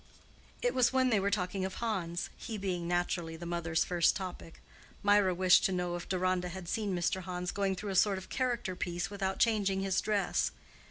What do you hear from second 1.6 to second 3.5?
of Hans, he being naturally the